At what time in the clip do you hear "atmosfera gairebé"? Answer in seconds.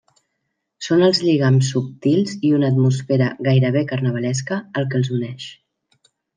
2.73-3.87